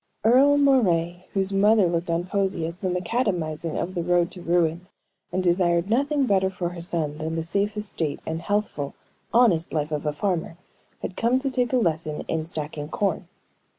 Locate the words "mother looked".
1.53-2.09